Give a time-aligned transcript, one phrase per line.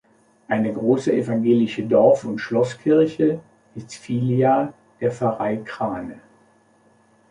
[0.47, 3.39] Eine große evangelische Dorf- und Schlosskirche
[3.75, 6.19] ist Filia der Pfarrei Krahne.